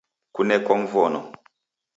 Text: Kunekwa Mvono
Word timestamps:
Kunekwa 0.35 0.75
Mvono 0.81 1.19